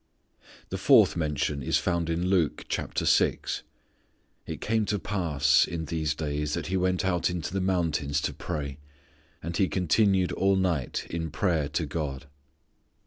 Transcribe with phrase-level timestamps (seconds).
[0.69, 3.61] The fourth mention is found in Luke, chapter six.
[4.47, 8.33] "It came to pass in these days that He went out into the mountains to
[8.33, 8.79] pray,
[9.43, 12.25] and He continued all night in prayer to God."